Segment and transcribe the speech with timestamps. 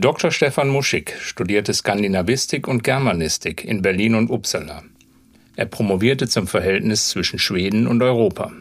[0.00, 0.30] Dr.
[0.30, 4.84] Stefan Muschig studierte Skandinavistik und Germanistik in Berlin und Uppsala.
[5.56, 8.52] Er promovierte zum Verhältnis zwischen Schweden und Europa.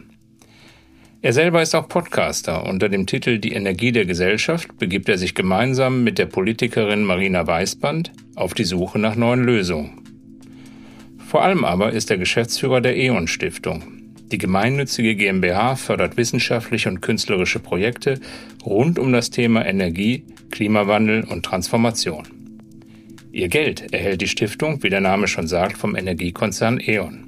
[1.22, 2.66] Er selber ist auch Podcaster.
[2.66, 7.46] Unter dem Titel Die Energie der Gesellschaft begibt er sich gemeinsam mit der Politikerin Marina
[7.46, 10.02] Weißband auf die Suche nach neuen Lösungen.
[11.20, 13.97] Vor allem aber ist er Geschäftsführer der E.ON Stiftung.
[14.32, 18.20] Die gemeinnützige GmbH fördert wissenschaftliche und künstlerische Projekte
[18.66, 22.28] rund um das Thema Energie, Klimawandel und Transformation.
[23.32, 27.26] Ihr Geld erhält die Stiftung, wie der Name schon sagt, vom Energiekonzern E.ON.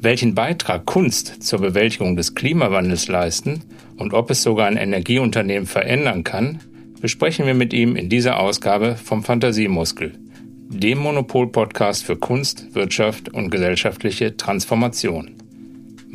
[0.00, 3.62] Welchen Beitrag Kunst zur Bewältigung des Klimawandels leisten
[3.96, 6.60] und ob es sogar ein Energieunternehmen verändern kann,
[7.00, 10.12] besprechen wir mit ihm in dieser Ausgabe vom Fantasiemuskel,
[10.68, 15.43] dem Monopol-Podcast für Kunst, Wirtschaft und gesellschaftliche Transformation.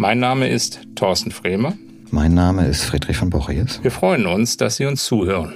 [0.02, 1.74] Mein Name ist Thorsten Fremer.
[2.10, 3.84] Mein Name ist Friedrich von Borries.
[3.84, 5.52] Wir freuen uns, dass Sie uns zuhören.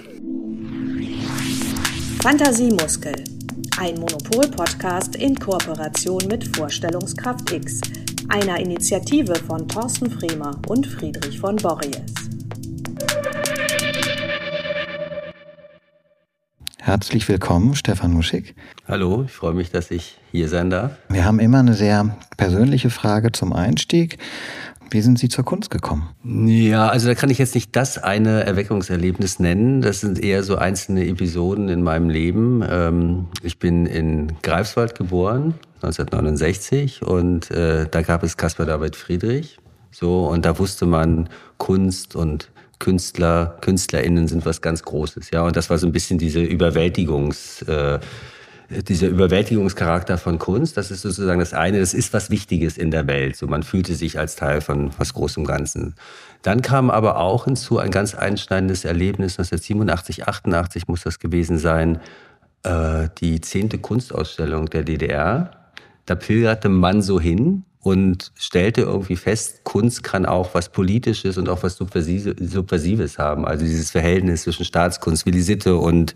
[2.22, 3.24] Fantasiemuskel,
[3.80, 7.80] ein Monopol-Podcast in Kooperation mit Vorstellungskraft X,
[8.28, 12.23] einer Initiative von Thorsten Fremer und Friedrich von Borries.
[16.86, 18.56] Herzlich willkommen, Stefan Muschig.
[18.90, 20.92] Hallo, ich freue mich, dass ich hier sein darf.
[21.08, 24.18] Wir haben immer eine sehr persönliche Frage zum Einstieg.
[24.90, 26.10] Wie sind Sie zur Kunst gekommen?
[26.26, 29.82] Ja, also da kann ich jetzt nicht das eine Erweckungserlebnis nennen.
[29.82, 32.62] Das sind eher so einzelne Episoden in meinem Leben.
[32.70, 39.58] Ähm, ich bin in Greifswald geboren, 1969, und äh, da gab es Caspar David Friedrich.
[39.90, 42.50] So, und da wusste man, Kunst und
[42.84, 45.44] Künstler, KünstlerInnen sind was ganz Großes, ja.
[45.44, 48.00] Und das war so ein bisschen diese Überwältigungs, äh,
[48.70, 50.76] dieser Überwältigungscharakter von Kunst.
[50.76, 51.80] Das ist sozusagen das eine.
[51.80, 53.38] Das ist was Wichtiges in der Welt.
[53.38, 55.96] So, man fühlte sich als Teil von was Großem Ganzen.
[56.42, 59.40] Dann kam aber auch hinzu ein ganz einschneidendes Erlebnis.
[59.40, 62.02] 1987, 88 muss das gewesen sein.
[62.64, 65.52] Äh, die zehnte Kunstausstellung der DDR.
[66.06, 71.50] Da pilgerte man so hin und stellte irgendwie fest, Kunst kann auch was Politisches und
[71.50, 73.46] auch was Subversives haben.
[73.46, 76.16] Also dieses Verhältnis zwischen Staatskunst, Sitte und,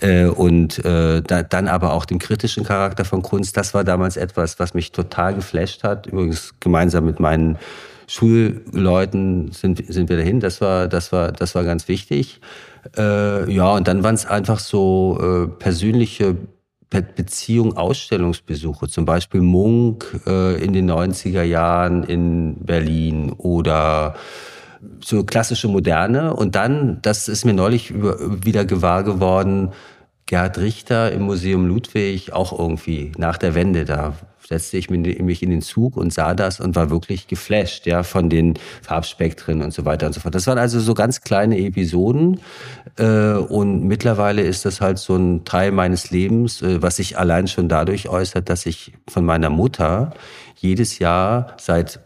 [0.00, 3.56] äh, und äh, da, dann aber auch dem kritischen Charakter von Kunst.
[3.56, 6.06] Das war damals etwas, was mich total geflasht hat.
[6.06, 7.56] Übrigens gemeinsam mit meinen
[8.06, 10.40] Schulleuten sind, sind wir dahin.
[10.40, 12.40] Das war, das war, das war ganz wichtig.
[12.96, 16.36] Äh, ja, und dann waren es einfach so äh, persönliche
[16.90, 24.14] Beziehung Ausstellungsbesuche, zum Beispiel Munk äh, in den 90er Jahren in Berlin oder
[25.04, 26.34] so klassische Moderne.
[26.34, 29.72] Und dann, das ist mir neulich wieder gewahr geworden,
[30.26, 34.14] Gerhard Richter im Museum Ludwig, auch irgendwie nach der Wende, da
[34.48, 38.30] setzte ich mich in den Zug und sah das und war wirklich geflasht, ja, von
[38.30, 40.34] den Farbspektren und so weiter und so fort.
[40.34, 42.40] Das waren also so ganz kleine Episoden
[42.98, 47.48] äh, und mittlerweile ist das halt so ein Teil meines Lebens, äh, was sich allein
[47.48, 50.12] schon dadurch äußert, dass ich von meiner Mutter
[50.56, 52.00] jedes Jahr seit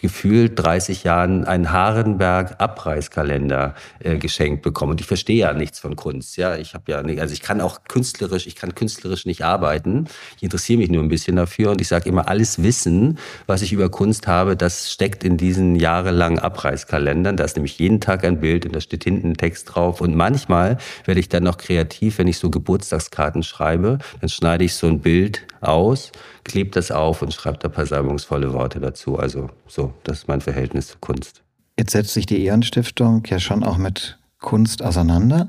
[0.00, 4.92] gefühlt 30 Jahren einen Harenberg-Abreißkalender äh, geschenkt bekommen.
[4.92, 6.36] Und ich verstehe ja nichts von Kunst.
[6.36, 10.06] Ja, ich habe ja nicht, also ich kann auch künstlerisch, ich kann künstlerisch nicht arbeiten.
[10.36, 13.72] Ich interessiere mich nur ein bisschen dafür und ich sage immer, alles Wissen, was ich
[13.72, 17.36] über Kunst habe, das steckt in diesen jahrelangen Abreißkalendern.
[17.36, 20.00] Da ist nämlich jeden Tag ein Bild und da steht hinten ein Text drauf.
[20.00, 24.74] Und manchmal werde ich dann noch kreativ, wenn ich so Geburtstagskarten schreibe, dann schneide ich
[24.74, 26.12] so ein Bild aus,
[26.44, 29.18] klebe das auf und schreibe da ein paar salbungsvolle Worte dazu.
[29.18, 31.42] Also so, das ist mein Verhältnis zur Kunst.
[31.78, 35.48] Jetzt setzt sich die Ehrenstiftung ja schon auch mit Kunst auseinander.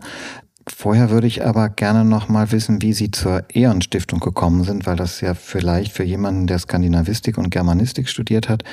[0.68, 4.96] Vorher würde ich aber gerne noch mal wissen, wie Sie zur Ehrenstiftung gekommen sind, weil
[4.96, 8.64] das ja vielleicht für jemanden, der Skandinavistik und Germanistik studiert hat,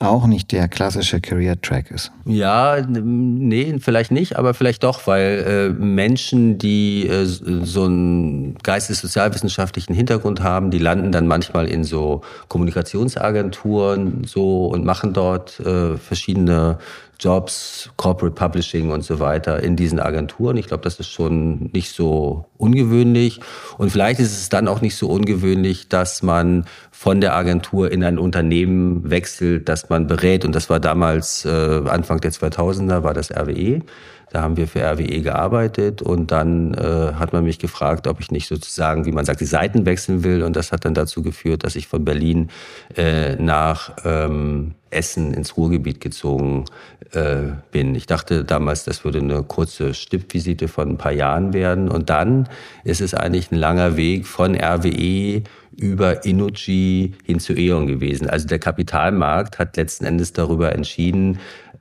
[0.00, 2.12] auch nicht der klassische Career Track ist.
[2.26, 9.94] Ja, nee, vielleicht nicht, aber vielleicht doch, weil äh, Menschen, die äh, so einen geistes-sozialwissenschaftlichen
[9.94, 16.78] Hintergrund haben, die landen dann manchmal in so Kommunikationsagenturen so und machen dort äh, verschiedene
[17.20, 20.56] Jobs, Corporate Publishing und so weiter in diesen Agenturen.
[20.56, 23.40] Ich glaube, das ist schon nicht so ungewöhnlich.
[23.76, 28.04] Und vielleicht ist es dann auch nicht so ungewöhnlich, dass man von der Agentur in
[28.04, 30.44] ein Unternehmen wechselt, das man berät.
[30.44, 33.82] Und das war damals, äh, Anfang der 2000er, war das RWE.
[34.30, 38.30] Da haben wir für RWE gearbeitet und dann äh, hat man mich gefragt, ob ich
[38.30, 40.42] nicht sozusagen, wie man sagt, die Seiten wechseln will.
[40.42, 42.50] Und das hat dann dazu geführt, dass ich von Berlin
[42.96, 46.64] äh, nach ähm, Essen ins Ruhrgebiet gezogen
[47.12, 47.94] äh, bin.
[47.94, 51.88] Ich dachte damals, das würde eine kurze Stippvisite von ein paar Jahren werden.
[51.88, 52.48] Und dann
[52.84, 55.42] ist es eigentlich ein langer Weg von RWE
[55.76, 58.28] über Inuji hin zu E.ON gewesen.
[58.28, 61.38] Also der Kapitalmarkt hat letzten Endes darüber entschieden,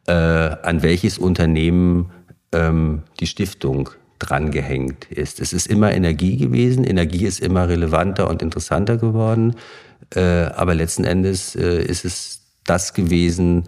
[0.08, 2.12] äh, an welches Unternehmen
[2.52, 3.90] ähm, die Stiftung
[4.20, 5.40] drangehängt ist.
[5.40, 9.56] Es ist immer Energie gewesen, Energie ist immer relevanter und interessanter geworden,
[10.16, 13.64] äh, aber letzten Endes äh, ist es das gewesen,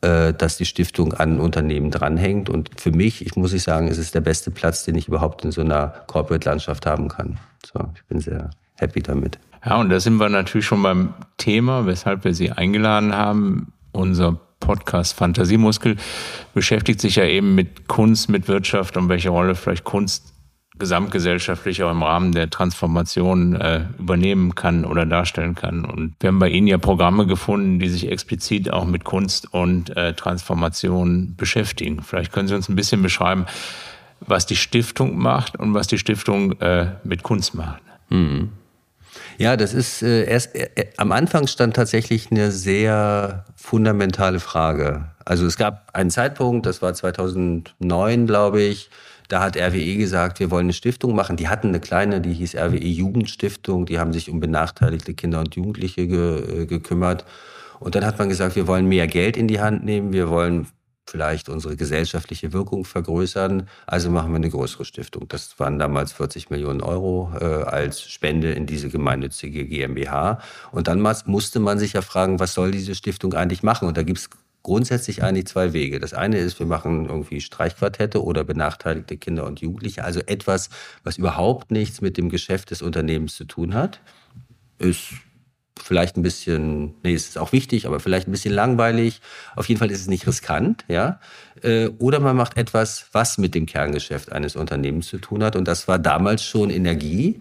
[0.00, 2.50] äh, dass die Stiftung an Unternehmen dranhängt.
[2.50, 5.44] Und für mich, ich muss ich sagen, ist es der beste Platz, den ich überhaupt
[5.44, 7.38] in so einer Corporate-Landschaft haben kann.
[7.64, 9.38] So, ich bin sehr happy damit.
[9.64, 13.72] Ja, und da sind wir natürlich schon beim Thema, weshalb wir Sie eingeladen haben.
[13.92, 15.96] Unser Podcast Fantasiemuskel
[16.54, 20.32] beschäftigt sich ja eben mit Kunst, mit Wirtschaft und welche Rolle vielleicht Kunst
[20.78, 25.84] gesamtgesellschaftlich auch im Rahmen der Transformation äh, übernehmen kann oder darstellen kann.
[25.84, 29.96] Und wir haben bei Ihnen ja Programme gefunden, die sich explizit auch mit Kunst und
[29.96, 32.02] äh, Transformation beschäftigen.
[32.02, 33.46] Vielleicht können Sie uns ein bisschen beschreiben,
[34.20, 37.82] was die Stiftung macht und was die Stiftung äh, mit Kunst macht.
[38.08, 38.48] Mhm.
[39.38, 45.06] Ja, das ist äh, erst äh, äh, am Anfang stand tatsächlich eine sehr fundamentale Frage.
[45.24, 48.90] Also es gab einen Zeitpunkt, das war 2009, glaube ich.
[49.28, 51.36] Da hat RWE gesagt, wir wollen eine Stiftung machen.
[51.36, 53.86] Die hatten eine kleine, die hieß RWE Jugendstiftung.
[53.86, 57.24] Die haben sich um benachteiligte Kinder und Jugendliche ge, äh, gekümmert.
[57.80, 60.12] Und dann hat man gesagt, wir wollen mehr Geld in die Hand nehmen.
[60.12, 60.66] Wir wollen
[61.06, 63.68] vielleicht unsere gesellschaftliche Wirkung vergrößern.
[63.86, 65.28] Also machen wir eine größere Stiftung.
[65.28, 70.40] Das waren damals 40 Millionen Euro äh, als Spende in diese gemeinnützige GmbH.
[70.72, 73.86] Und dann musste man sich ja fragen, was soll diese Stiftung eigentlich machen?
[73.86, 74.30] Und da gibt es
[74.62, 76.00] grundsätzlich eigentlich zwei Wege.
[76.00, 80.04] Das eine ist, wir machen irgendwie Streichquartette oder benachteiligte Kinder und Jugendliche.
[80.04, 80.70] Also etwas,
[81.04, 84.00] was überhaupt nichts mit dem Geschäft des Unternehmens zu tun hat.
[84.78, 85.12] Ist
[85.78, 89.20] vielleicht ein bisschen, nee, es ist auch wichtig, aber vielleicht ein bisschen langweilig.
[89.56, 91.20] Auf jeden Fall ist es nicht riskant, ja.
[91.62, 95.56] Äh, oder man macht etwas, was mit dem Kerngeschäft eines Unternehmens zu tun hat.
[95.56, 97.40] Und das war damals schon Energie.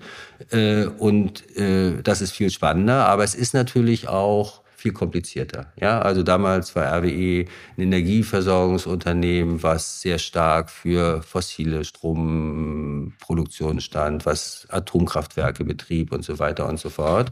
[0.51, 3.05] Äh, und äh, das ist viel spannender.
[3.05, 5.67] Aber es ist natürlich auch viel komplizierter.
[5.79, 7.45] Ja, also damals war RWE
[7.77, 16.67] ein Energieversorgungsunternehmen, was sehr stark für fossile Stromproduktion stand, was Atomkraftwerke betrieb und so weiter
[16.67, 17.31] und so fort.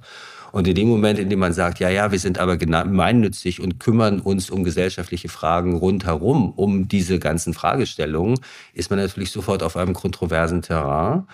[0.51, 3.79] Und in dem Moment, in dem man sagt, ja, ja, wir sind aber gemeinnützig und
[3.79, 8.39] kümmern uns um gesellschaftliche Fragen rundherum, um diese ganzen Fragestellungen,
[8.73, 11.27] ist man natürlich sofort auf einem kontroversen Terrain.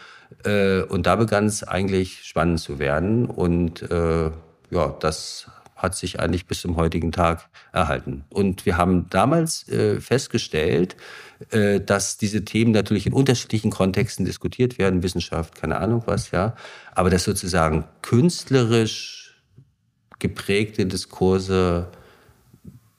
[0.44, 3.26] Äh, und da begann es eigentlich spannend zu werden.
[3.26, 4.30] Und äh,
[4.70, 8.26] ja, das hat sich eigentlich bis zum heutigen Tag erhalten.
[8.30, 10.98] Und wir haben damals äh, festgestellt,
[11.52, 16.56] äh, dass diese Themen natürlich in unterschiedlichen Kontexten diskutiert werden, Wissenschaft, keine Ahnung was, ja,
[16.96, 19.40] aber dass sozusagen künstlerisch
[20.20, 21.90] geprägte Diskurse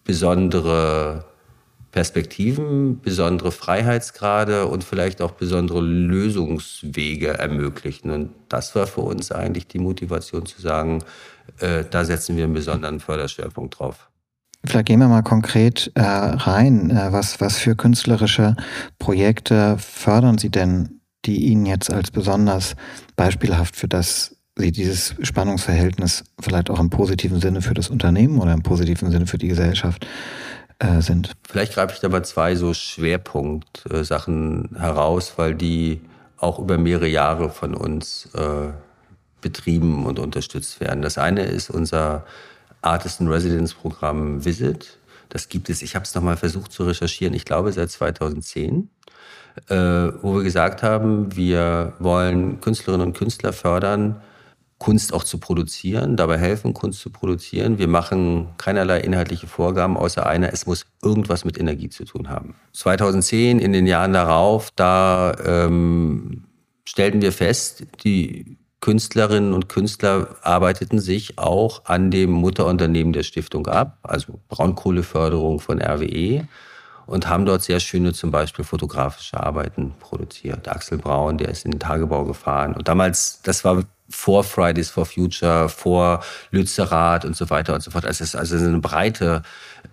[0.04, 1.24] besondere
[1.90, 8.10] Perspektiven, besondere Freiheitsgrade und vielleicht auch besondere Lösungswege ermöglichen.
[8.10, 11.02] Und das war für uns eigentlich die Motivation zu sagen,
[11.60, 14.10] äh, da setzen wir einen besonderen Förderschwerpunkt drauf.
[14.64, 16.90] Vielleicht gehen wir mal konkret äh, rein.
[16.90, 18.56] Äh, was, was für künstlerische
[18.98, 22.76] Projekte fördern Sie denn, die Ihnen jetzt als besonders
[23.16, 28.52] beispielhaft für das Sie dieses Spannungsverhältnis vielleicht auch im positiven Sinne für das Unternehmen oder
[28.52, 30.04] im positiven Sinne für die Gesellschaft
[30.78, 31.32] äh, sind?
[31.48, 36.00] Vielleicht greife ich da mal zwei so Schwerpunktsachen heraus, weil die
[36.38, 38.68] auch über mehrere Jahre von uns äh,
[39.40, 41.02] betrieben und unterstützt werden.
[41.02, 42.24] Das eine ist unser
[42.82, 44.98] Artist in Residence Programm Visit.
[45.28, 48.88] Das gibt es, ich habe es nochmal versucht zu recherchieren, ich glaube seit 2010,
[49.68, 54.22] äh, wo wir gesagt haben, wir wollen Künstlerinnen und Künstler fördern,
[54.78, 57.78] Kunst auch zu produzieren, dabei helfen, Kunst zu produzieren.
[57.78, 62.54] Wir machen keinerlei inhaltliche Vorgaben, außer einer, es muss irgendwas mit Energie zu tun haben.
[62.72, 66.44] 2010, in den Jahren darauf, da ähm,
[66.84, 73.66] stellten wir fest, die Künstlerinnen und Künstler arbeiteten sich auch an dem Mutterunternehmen der Stiftung
[73.66, 76.46] ab, also Braunkohleförderung von RWE
[77.08, 80.68] und haben dort sehr schöne zum Beispiel fotografische Arbeiten produziert.
[80.68, 82.74] Axel Braun, der ist in den Tagebau gefahren.
[82.74, 87.90] Und damals, das war vor Fridays for Future, vor Lützerath und so weiter und so
[87.90, 88.04] fort.
[88.04, 89.42] Also es also eine breite,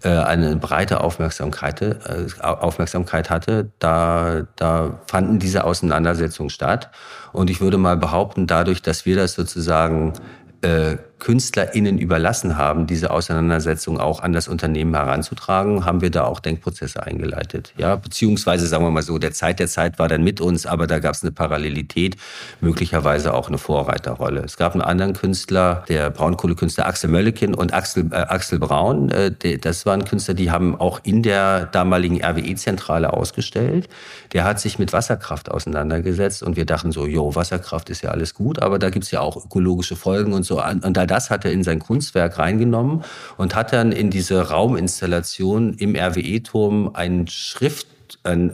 [0.03, 3.71] äh, eine breite Aufmerksamkeit, äh, Aufmerksamkeit hatte.
[3.79, 6.91] Da, da fanden diese Auseinandersetzungen statt.
[7.31, 10.13] Und ich würde mal behaupten, dadurch, dass wir das sozusagen
[10.61, 16.39] äh, KünstlerInnen überlassen haben, diese Auseinandersetzung auch an das Unternehmen heranzutragen, haben wir da auch
[16.39, 17.73] Denkprozesse eingeleitet.
[17.77, 20.87] Ja, beziehungsweise sagen wir mal so, der Zeit der Zeit war dann mit uns, aber
[20.87, 22.17] da gab es eine Parallelität,
[22.59, 24.41] möglicherweise auch eine Vorreiterrolle.
[24.41, 29.09] Es gab einen anderen Künstler, der Braunkohlekünstler Axel Möllekin und Axel, äh, Axel Braun.
[29.09, 33.87] Äh, der, das waren Künstler, die haben auch in der damaligen RWE-Zentrale ausgestellt.
[34.33, 38.33] Der hat sich mit Wasserkraft auseinandergesetzt und wir dachten so, jo, Wasserkraft ist ja alles
[38.33, 40.61] gut, aber da gibt es ja auch ökologische Folgen und so.
[40.61, 43.03] Und da all das hat er in sein Kunstwerk reingenommen
[43.37, 47.87] und hat dann in diese Rauminstallation im RWE-Turm einen Schrift
[48.23, 48.51] einen,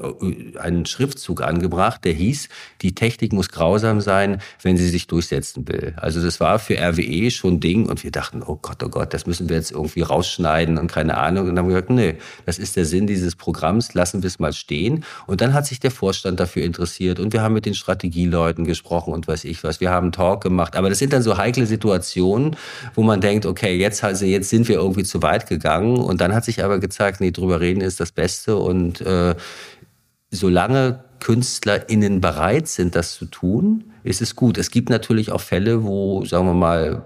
[0.58, 2.50] einen Schriftzug angebracht, der hieß,
[2.82, 5.94] die Technik muss grausam sein, wenn sie sich durchsetzen will.
[5.98, 9.26] Also das war für RWE schon Ding und wir dachten, oh Gott, oh Gott, das
[9.26, 11.48] müssen wir jetzt irgendwie rausschneiden und keine Ahnung.
[11.48, 12.16] Und dann haben wir gesagt, nee,
[12.46, 15.04] das ist der Sinn dieses Programms, lassen wir es mal stehen.
[15.28, 19.14] Und dann hat sich der Vorstand dafür interessiert und wir haben mit den Strategieleuten gesprochen
[19.14, 19.80] und weiß ich was.
[19.82, 20.76] Wir haben Talk gemacht.
[20.76, 22.56] Aber das sind dann so heikle Situationen,
[22.96, 25.98] wo man denkt, okay, jetzt, also jetzt sind wir irgendwie zu weit gegangen.
[25.98, 28.58] Und dann hat sich aber gezeigt, nee, drüber reden ist das Beste.
[28.58, 29.36] Und äh,
[30.32, 34.58] solange KünstlerInnen bereit sind, das zu tun, ist es gut.
[34.58, 37.04] Es gibt natürlich auch Fälle, wo, sagen wir mal,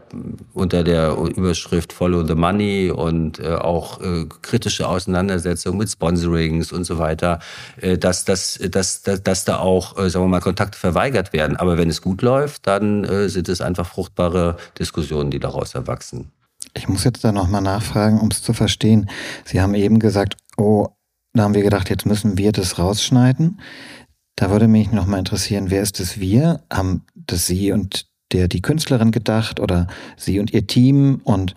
[0.54, 6.86] unter der Überschrift Follow the Money und äh, auch äh, kritische Auseinandersetzungen mit Sponsorings und
[6.86, 7.40] so weiter,
[7.82, 11.58] äh, dass, dass, dass, dass, dass da auch, äh, sagen wir mal, Kontakte verweigert werden.
[11.58, 16.32] Aber wenn es gut läuft, dann äh, sind es einfach fruchtbare Diskussionen, die daraus erwachsen.
[16.74, 19.10] Ich muss jetzt da nochmal nachfragen, um es zu verstehen.
[19.44, 20.88] Sie haben eben gesagt, oh,
[21.38, 23.60] da haben wir gedacht, jetzt müssen wir das rausschneiden.
[24.36, 26.62] Da würde mich nochmal interessieren, wer ist es wir?
[26.72, 29.88] Haben das Sie und der die Künstlerin gedacht oder
[30.18, 31.56] Sie und Ihr Team und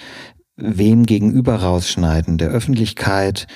[0.57, 2.39] wem gegenüber rausschneiden?
[2.39, 3.47] Der Öffentlichkeit,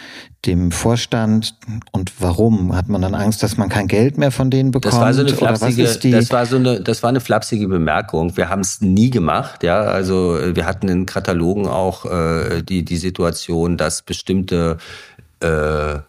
[0.45, 1.55] dem Vorstand
[1.93, 2.75] und warum?
[2.75, 4.95] Hat man dann Angst, dass man kein Geld mehr von denen bekommt?
[4.95, 8.37] Das war so eine flapsige, das war so eine, das war eine flapsige Bemerkung.
[8.37, 9.83] Wir haben es nie gemacht, ja.
[9.83, 14.79] Also wir hatten in Katalogen auch äh, die die Situation, dass bestimmte
[15.43, 16.01] äh,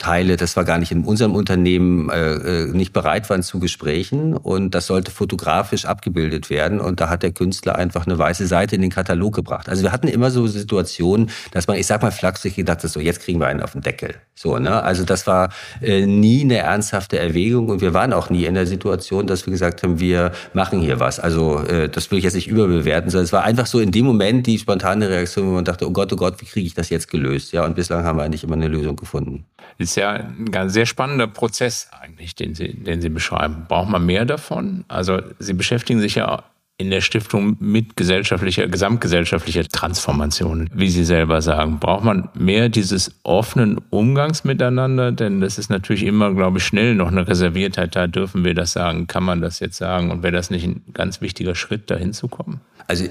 [0.00, 4.34] Teile, das war gar nicht in unserem Unternehmen, äh, äh, nicht bereit waren zu Gesprächen
[4.34, 8.74] und das sollte fotografisch abgebildet werden und da hat der Künstler einfach eine weiße Seite
[8.74, 9.68] in den Katalog gebracht.
[9.68, 12.98] Also wir hatten immer so Situationen, dass man, ich sag mal flachsig gedacht hat, so
[12.98, 14.14] jetzt kriegen wir einen auf den Deckel.
[14.34, 14.82] So, ne?
[14.82, 15.50] Also das war
[15.82, 19.50] äh, nie eine ernsthafte Erwägung und wir waren auch nie in der Situation, dass wir
[19.50, 21.20] gesagt haben, wir machen hier was.
[21.20, 24.06] Also äh, das will ich jetzt nicht überbewerten, sondern es war einfach so in dem
[24.06, 26.88] Moment die spontane Reaktion, wo man dachte, oh Gott, oh Gott, wie kriege ich das
[26.88, 27.52] jetzt gelöst?
[27.52, 29.44] Ja, und bislang haben wir eigentlich immer eine Lösung gefunden
[29.90, 30.12] ist ja
[30.52, 33.66] ein sehr spannender Prozess eigentlich, den Sie, den Sie beschreiben.
[33.68, 34.84] Braucht man mehr davon?
[34.88, 36.44] Also Sie beschäftigen sich ja
[36.80, 41.78] in der Stiftung mit gesellschaftlicher, gesamtgesellschaftlicher Transformation, wie Sie selber sagen.
[41.78, 45.12] Braucht man mehr dieses offenen Umgangs miteinander?
[45.12, 47.96] Denn das ist natürlich immer, glaube ich, schnell noch eine Reserviertheit.
[47.96, 50.10] Da dürfen wir das sagen, kann man das jetzt sagen?
[50.10, 52.62] Und wäre das nicht ein ganz wichtiger Schritt, dahin zu kommen?
[52.86, 53.04] Also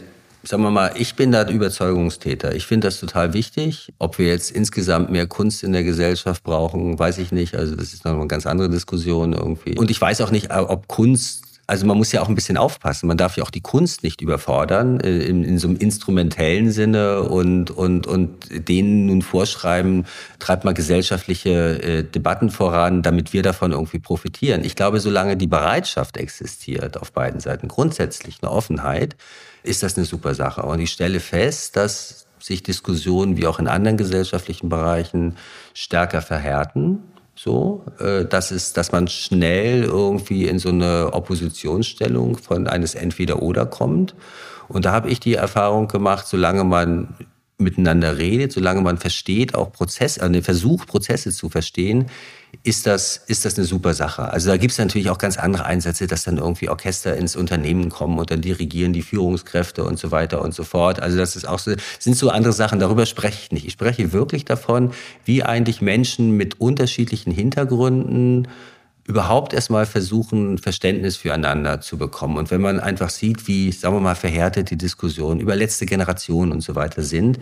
[0.43, 2.55] sagen wir mal, ich bin da Überzeugungstäter.
[2.55, 3.91] Ich finde das total wichtig.
[4.00, 7.55] Ob wir jetzt insgesamt mehr Kunst in der Gesellschaft brauchen, weiß ich nicht.
[7.55, 9.77] Also das ist noch eine ganz andere Diskussion irgendwie.
[9.77, 13.07] Und ich weiß auch nicht, ob Kunst also man muss ja auch ein bisschen aufpassen.
[13.07, 17.21] Man darf ja auch die Kunst nicht überfordern äh, in, in, so einem instrumentellen Sinne
[17.21, 20.07] und, und, und denen nun vorschreiben,
[20.39, 24.63] treibt mal gesellschaftliche äh, Debatten voran, damit wir davon irgendwie profitieren.
[24.63, 29.15] Ich glaube, solange die Bereitschaft existiert auf beiden Seiten, grundsätzlich eine Offenheit,
[29.61, 30.63] ist das eine super Sache.
[30.63, 35.38] Und ich stelle fest, dass sich Diskussionen wie auch in anderen gesellschaftlichen Bereichen
[35.75, 37.03] stärker verhärten.
[37.41, 43.65] So, äh, das ist, dass man schnell irgendwie in so eine Oppositionsstellung von eines Entweder-Oder
[43.65, 44.13] kommt.
[44.67, 47.15] Und da habe ich die Erfahrung gemacht, solange man
[47.59, 52.05] miteinander redet, solange man versteht, auch Prozesse, also versucht, Prozesse zu verstehen,
[52.63, 54.23] ist das, ist das eine super Sache.
[54.23, 57.89] Also da gibt es natürlich auch ganz andere Einsätze, dass dann irgendwie Orchester ins Unternehmen
[57.89, 60.99] kommen und dann dirigieren die Führungskräfte und so weiter und so fort.
[60.99, 63.65] Also das ist auch so, sind so andere Sachen, darüber spreche ich nicht.
[63.65, 64.91] Ich spreche wirklich davon,
[65.25, 68.47] wie eigentlich Menschen mit unterschiedlichen Hintergründen
[69.09, 72.37] überhaupt erstmal versuchen, Verständnis füreinander zu bekommen.
[72.37, 76.51] Und wenn man einfach sieht, wie, sagen wir mal, verhärtet die Diskussionen über letzte Generationen
[76.51, 77.39] und so weiter sind,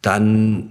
[0.00, 0.70] dann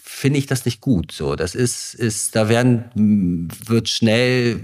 [0.00, 1.10] finde ich das nicht gut.
[1.10, 4.60] So, das ist, ist, da werden, wird schnell,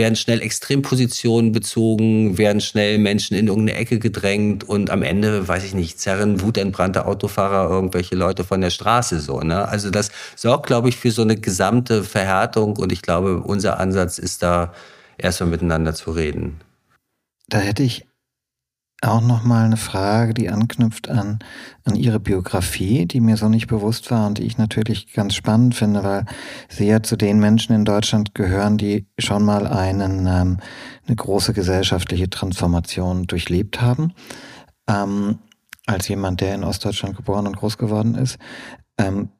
[0.00, 5.62] werden schnell Extrempositionen bezogen, werden schnell Menschen in irgendeine Ecke gedrängt und am Ende, weiß
[5.64, 9.68] ich nicht, zerren wutentbrannte Autofahrer irgendwelche Leute von der Straße so, ne?
[9.68, 14.16] Also das sorgt, glaube ich, für so eine gesamte Verhärtung und ich glaube, unser Ansatz
[14.16, 14.72] ist da,
[15.18, 16.60] erstmal miteinander zu reden.
[17.48, 18.06] Da hätte ich
[19.02, 21.38] auch nochmal eine Frage, die anknüpft an,
[21.84, 25.74] an Ihre Biografie, die mir so nicht bewusst war und die ich natürlich ganz spannend
[25.74, 26.26] finde, weil
[26.68, 30.58] Sie ja zu den Menschen in Deutschland gehören, die schon mal einen, ähm,
[31.06, 34.12] eine große gesellschaftliche Transformation durchlebt haben.
[34.86, 35.38] Ähm,
[35.86, 38.38] als jemand, der in Ostdeutschland geboren und groß geworden ist.
[38.98, 39.30] Ähm,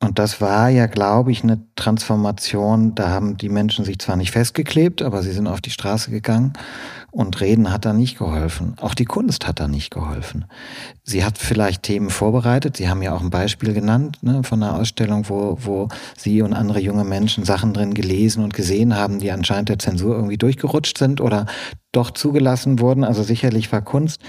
[0.00, 2.94] und das war ja, glaube ich, eine Transformation.
[2.94, 6.52] Da haben die Menschen sich zwar nicht festgeklebt, aber sie sind auf die Straße gegangen
[7.14, 8.74] und Reden hat da nicht geholfen.
[8.80, 10.46] Auch die Kunst hat da nicht geholfen.
[11.04, 12.76] Sie hat vielleicht Themen vorbereitet.
[12.76, 16.52] Sie haben ja auch ein Beispiel genannt ne, von einer Ausstellung, wo, wo Sie und
[16.52, 20.98] andere junge Menschen Sachen drin gelesen und gesehen haben, die anscheinend der Zensur irgendwie durchgerutscht
[20.98, 21.46] sind oder
[21.92, 23.04] doch zugelassen wurden.
[23.04, 24.20] Also sicherlich war Kunst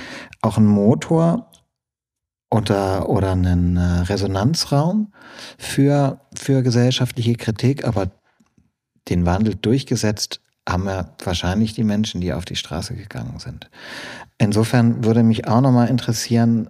[0.43, 1.49] auch ein Motor
[2.51, 5.11] oder, oder einen äh, Resonanzraum
[5.57, 7.83] für, für gesellschaftliche Kritik.
[7.83, 8.11] Aber
[9.09, 13.69] den Wandel durchgesetzt haben ja wahrscheinlich die Menschen, die auf die Straße gegangen sind.
[14.37, 16.69] Insofern würde mich auch nochmal interessieren,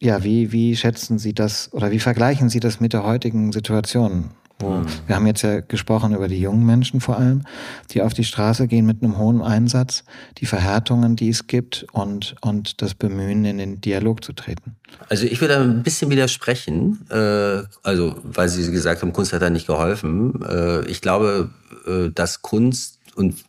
[0.00, 4.30] ja, wie, wie schätzen Sie das oder wie vergleichen Sie das mit der heutigen Situation?
[4.58, 4.86] Wo, mhm.
[5.06, 7.42] Wir haben jetzt ja gesprochen über die jungen Menschen vor allem,
[7.90, 10.04] die auf die Straße gehen mit einem hohen Einsatz,
[10.38, 14.76] die Verhärtungen, die es gibt und, und das Bemühen, in den Dialog zu treten.
[15.08, 19.50] Also ich würde ein bisschen widersprechen, äh, also weil Sie gesagt haben, Kunst hat da
[19.50, 20.40] nicht geholfen.
[20.48, 21.50] Äh, ich glaube,
[21.86, 23.44] äh, dass Kunst und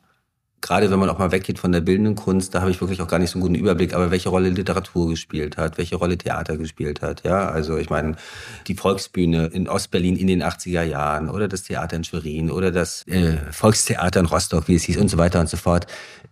[0.66, 3.08] gerade wenn man auch mal weggeht von der bildenden Kunst, da habe ich wirklich auch
[3.08, 6.58] gar nicht so einen guten Überblick, aber welche Rolle Literatur gespielt hat, welche Rolle Theater
[6.58, 7.24] gespielt hat.
[7.24, 8.16] Ja, also ich meine,
[8.66, 13.06] die Volksbühne in Ostberlin in den 80er Jahren oder das Theater in Schwerin oder das
[13.08, 15.86] äh, Volkstheater in Rostock, wie es hieß und so weiter und so fort.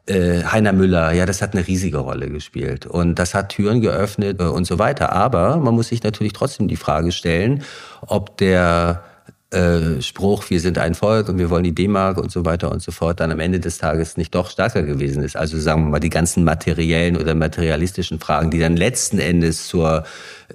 [0.08, 4.42] Äh, Heiner Müller, ja, das hat eine riesige Rolle gespielt und das hat Türen geöffnet
[4.42, 5.14] äh, und so weiter.
[5.14, 7.64] Aber man muss sich natürlich trotzdem die Frage stellen,
[8.02, 9.04] ob der
[9.54, 12.82] äh, Spruch, wir sind ein Volk und wir wollen die D-Mark und so weiter und
[12.82, 15.36] so fort, dann am Ende des Tages nicht doch stärker gewesen ist.
[15.36, 20.04] Also sagen wir mal die ganzen materiellen oder materialistischen Fragen, die dann letzten Endes zur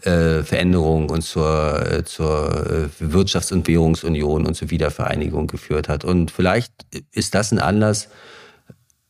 [0.02, 6.04] äh, Veränderung und zur, äh, zur äh, Wirtschafts- und Währungsunion und zur Wiedervereinigung geführt hat.
[6.04, 6.72] Und vielleicht
[7.12, 8.08] ist das ein Anlass,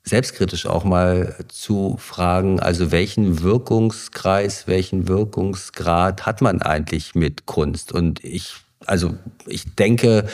[0.04, 7.92] selbstkritisch auch mal zu fragen, also welchen Wirkungskreis, welchen Wirkungsgrad hat man eigentlich mit Kunst?
[7.92, 9.16] Und ich also
[9.46, 10.28] ich denke,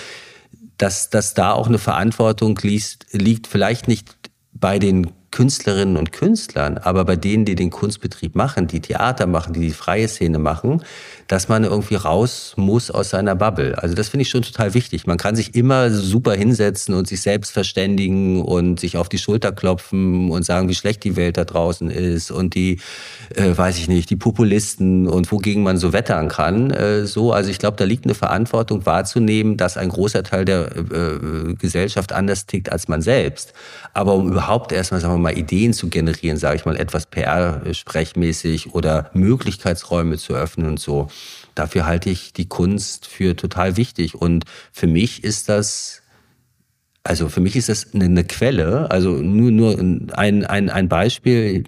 [0.78, 4.14] dass, dass da auch eine Verantwortung liegt, liegt vielleicht nicht
[4.52, 9.52] bei den Künstlerinnen und Künstlern, aber bei denen, die den Kunstbetrieb machen, die Theater machen,
[9.52, 10.84] die die freie Szene machen,
[11.26, 13.76] dass man irgendwie raus muss aus seiner Bubble.
[13.76, 15.08] Also das finde ich schon total wichtig.
[15.08, 19.50] Man kann sich immer super hinsetzen und sich selbst verständigen und sich auf die Schulter
[19.50, 22.78] klopfen und sagen, wie schlecht die Welt da draußen ist und die,
[23.34, 26.70] äh, weiß ich nicht, die Populisten und wogegen man so wettern kann.
[26.70, 30.76] Äh, so, also ich glaube, da liegt eine Verantwortung wahrzunehmen, dass ein großer Teil der
[30.76, 33.52] äh, Gesellschaft anders tickt als man selbst.
[33.94, 38.72] Aber um überhaupt erstmal, sagen wir mal, Ideen zu generieren, sage ich mal, etwas PR-sprechmäßig
[38.72, 41.08] oder Möglichkeitsräume zu öffnen und so,
[41.54, 44.14] Dafür halte ich die Kunst für total wichtig.
[44.14, 46.02] Und für mich ist das
[47.06, 51.62] also für mich ist das eine, Quelle, also nur, nur ein, ein, ein Beispiel.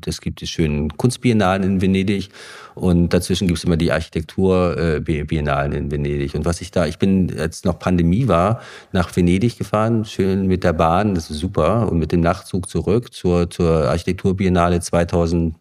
[0.00, 2.28] Das gibt die schönen Kunstbiennalen in Venedig
[2.76, 6.36] und dazwischen gibt es immer die Architekturbiennalen in Venedig.
[6.36, 8.60] Und was ich da, ich bin, als noch Pandemie war,
[8.92, 13.12] nach Venedig gefahren, schön mit der Bahn, das ist super, und mit dem Nachtzug zurück
[13.12, 15.56] zur, zur Architekturbiennale 2000.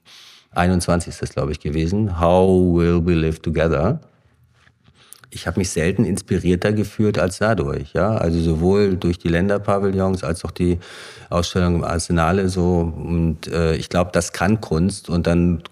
[0.52, 2.20] 21 ist das, glaube ich, gewesen.
[2.20, 4.02] How will we live together?
[5.32, 7.94] Ich habe mich selten inspirierter gefühlt als dadurch.
[7.94, 10.80] Ja, also sowohl durch die Länderpavillons als auch die
[11.30, 12.80] Ausstellung im Arsenale so.
[12.80, 15.10] Und äh, ich glaube, das kann Kunst.
[15.10, 15.64] Und dann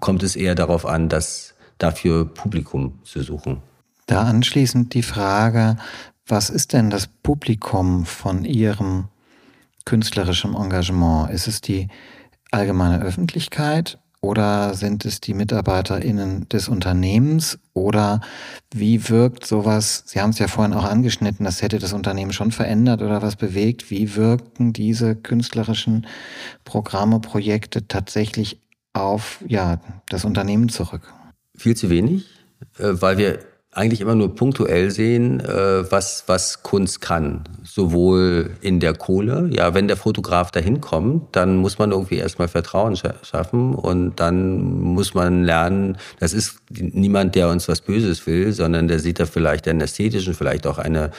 [0.00, 3.62] kommt es eher darauf an, dass dafür Publikum zu suchen.
[4.06, 5.76] Da anschließend die Frage,
[6.26, 9.08] was ist denn das Publikum von Ihrem
[9.84, 11.30] künstlerischen Engagement?
[11.30, 11.88] Ist es die
[12.50, 18.22] allgemeine Öffentlichkeit oder sind es die MitarbeiterInnen des Unternehmens oder
[18.74, 22.50] wie wirkt sowas, Sie haben es ja vorhin auch angeschnitten, das hätte das Unternehmen schon
[22.50, 26.06] verändert oder was bewegt, wie wirken diese künstlerischen
[26.64, 28.60] Programme, Projekte tatsächlich
[28.94, 31.12] auf ja, das Unternehmen zurück?
[31.54, 32.24] Viel zu wenig,
[32.78, 33.40] äh, weil wir
[33.74, 37.44] eigentlich immer nur punktuell sehen, äh, was, was Kunst kann.
[37.64, 42.48] Sowohl in der Kohle, ja, wenn der Fotograf dahin kommt, dann muss man irgendwie erstmal
[42.48, 48.52] Vertrauen schaffen und dann muss man lernen, das ist niemand, der uns was Böses will,
[48.52, 51.10] sondern der sieht da vielleicht einen ästhetischen, vielleicht auch eine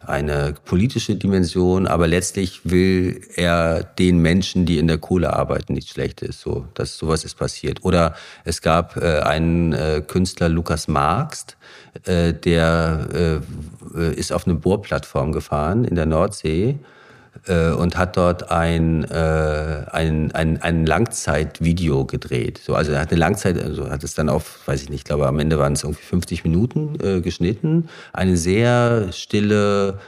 [0.00, 5.90] eine politische Dimension, aber letztlich will er den Menschen, die in der Kohle arbeiten, nichts
[5.90, 6.40] Schlechtes.
[6.40, 7.84] So, dass sowas ist passiert.
[7.84, 11.44] Oder es gab äh, einen äh, Künstler, Lukas Marx,
[12.04, 13.42] äh, der
[13.94, 16.78] äh, ist auf eine Bohrplattform gefahren in der Nordsee
[17.46, 22.60] äh, und hat dort ein, äh, ein, ein, ein Langzeitvideo gedreht.
[22.64, 25.04] So, also er hat eine Langzeit, also hat es dann auf, weiß ich nicht, ich
[25.04, 27.88] glaube am Ende waren es irgendwie 50 Minuten äh, geschnitten.
[28.12, 29.98] Eine sehr stille,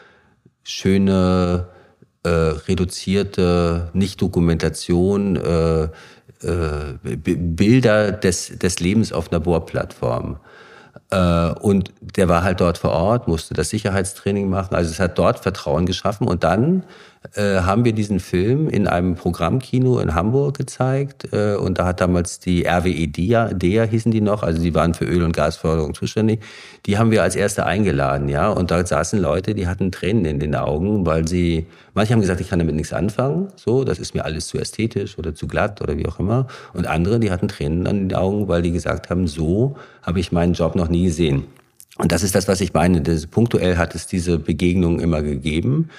[0.62, 1.66] schöne,
[2.24, 10.38] äh, reduzierte, nicht Dokumentation, äh, äh, Bilder des, des Lebens auf einer Bohrplattform.
[11.12, 14.74] Äh, und der war halt dort vor Ort, musste das Sicherheitstraining machen.
[14.74, 16.26] Also es hat dort Vertrauen geschaffen.
[16.26, 16.84] Und dann
[17.38, 21.32] haben wir diesen Film in einem Programmkino in Hamburg gezeigt.
[21.32, 24.94] Äh, und da hat damals die RWE DEA, DEA hießen die noch, also die waren
[24.94, 26.40] für Öl- und Gasförderung zuständig.
[26.86, 28.50] Die haben wir als erste eingeladen, ja.
[28.50, 32.40] Und da saßen Leute, die hatten Tränen in den Augen, weil sie, manche haben gesagt,
[32.40, 33.48] ich kann damit nichts anfangen.
[33.56, 36.48] So, das ist mir alles zu ästhetisch oder zu glatt oder wie auch immer.
[36.72, 40.32] Und andere, die hatten Tränen an den Augen, weil die gesagt haben, so habe ich
[40.32, 41.44] meinen Job noch nie gesehen.
[41.98, 43.00] Und das ist das, was ich meine.
[43.02, 45.90] Das, punktuell hat es diese Begegnung immer gegeben.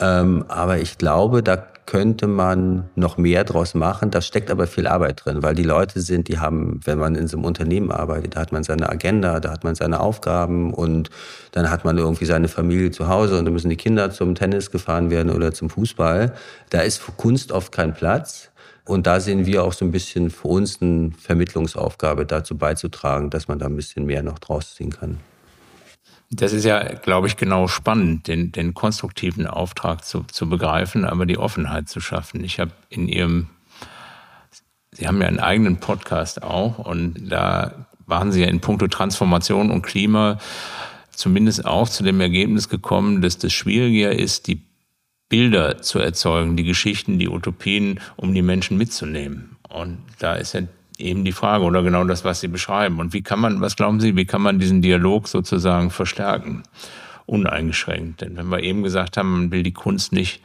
[0.00, 4.10] Ähm, aber ich glaube, da könnte man noch mehr draus machen.
[4.10, 7.28] Da steckt aber viel Arbeit drin, weil die Leute sind, die haben, wenn man in
[7.28, 11.10] so einem Unternehmen arbeitet, da hat man seine Agenda, da hat man seine Aufgaben und
[11.50, 14.70] dann hat man irgendwie seine Familie zu Hause und dann müssen die Kinder zum Tennis
[14.70, 16.32] gefahren werden oder zum Fußball.
[16.70, 18.48] Da ist für Kunst oft kein Platz.
[18.84, 23.46] Und da sehen wir auch so ein bisschen für uns eine Vermittlungsaufgabe dazu beizutragen, dass
[23.46, 25.20] man da ein bisschen mehr noch draus ziehen kann.
[26.34, 31.26] Das ist ja, glaube ich, genau spannend, den, den konstruktiven Auftrag zu, zu begreifen, aber
[31.26, 32.42] die Offenheit zu schaffen.
[32.42, 33.48] Ich habe in Ihrem,
[34.92, 39.70] Sie haben ja einen eigenen Podcast auch und da waren Sie ja in puncto Transformation
[39.70, 40.38] und Klima
[41.10, 44.62] zumindest auch zu dem Ergebnis gekommen, dass das schwieriger ist, die
[45.28, 49.56] Bilder zu erzeugen, die Geschichten, die Utopien, um die Menschen mitzunehmen.
[49.68, 50.62] Und da ist ja
[51.02, 52.98] eben die Frage oder genau das, was Sie beschreiben.
[53.00, 56.62] Und wie kann man, was glauben Sie, wie kann man diesen Dialog sozusagen verstärken?
[57.26, 58.20] Uneingeschränkt.
[58.20, 60.42] Denn wenn wir eben gesagt haben, man will die Kunst nicht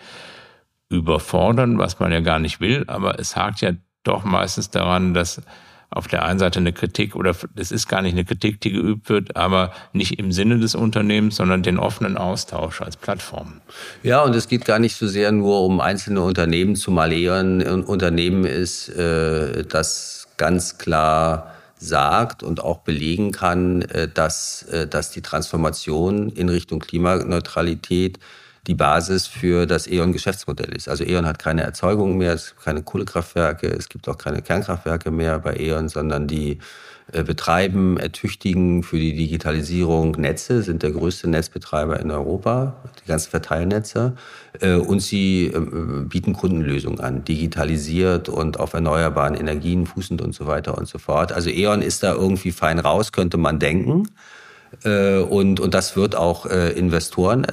[0.89, 3.71] überfordern, was man ja gar nicht will, aber es hakt ja
[4.03, 5.41] doch meistens daran, dass
[5.89, 9.09] auf der einen Seite eine Kritik oder es ist gar nicht eine Kritik, die geübt
[9.09, 13.61] wird, aber nicht im Sinne des Unternehmens, sondern den offenen Austausch als Plattform.
[14.03, 17.61] Ja, und es geht gar nicht so sehr nur um einzelne Unternehmen, zumal eher ein
[17.83, 25.11] Unternehmen ist, äh, das ganz klar sagt und auch belegen kann, äh, dass, äh, dass
[25.11, 28.19] die Transformation in Richtung Klimaneutralität
[28.65, 30.89] die Basis für das E.ON-Geschäftsmodell ist.
[30.89, 35.09] Also E.ON hat keine Erzeugung mehr, es gibt keine Kohlekraftwerke, es gibt auch keine Kernkraftwerke
[35.09, 36.59] mehr bei E.ON, sondern die
[37.11, 44.13] betreiben, ertüchtigen für die Digitalisierung Netze, sind der größte Netzbetreiber in Europa, die ganzen Verteilnetze.
[44.59, 50.47] Äh, und sie ähm, bieten Kundenlösungen an, digitalisiert und auf erneuerbaren Energien fußend und so
[50.47, 51.31] weiter und so fort.
[51.31, 54.09] Also E.ON ist da irgendwie fein raus, könnte man denken.
[54.83, 57.47] Äh, und, und das wird auch Investoren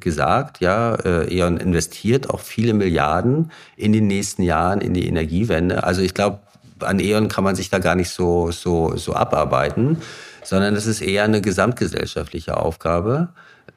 [0.00, 0.60] gesagt.
[0.60, 0.96] Ja,
[1.28, 5.84] E.ON investiert auch viele Milliarden in den nächsten Jahren in die Energiewende.
[5.84, 6.40] Also ich glaube,
[6.80, 9.98] an E.ON kann man sich da gar nicht so, so, so abarbeiten,
[10.42, 13.28] sondern das ist eher eine gesamtgesellschaftliche Aufgabe.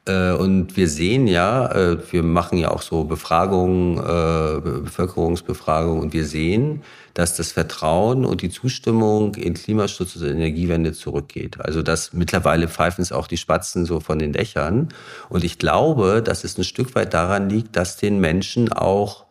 [0.06, 6.12] Äh, und wir sehen ja, äh, wir machen ja auch so Befragungen, äh, Bevölkerungsbefragungen, und
[6.12, 6.82] wir sehen,
[7.14, 11.60] dass das Vertrauen und die Zustimmung in Klimaschutz und Energiewende zurückgeht.
[11.60, 14.88] Also dass mittlerweile pfeifen es auch die Spatzen so von den Dächern.
[15.28, 19.27] Und ich glaube, dass es ein Stück weit daran liegt, dass den Menschen auch